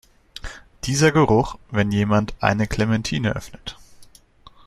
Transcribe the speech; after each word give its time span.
Dieser 0.85 1.11
Geruch, 1.11 1.59
wenn 1.69 1.91
jemand 1.91 2.33
eine 2.41 2.65
Clementine 2.65 3.33
öffnet! 3.35 3.77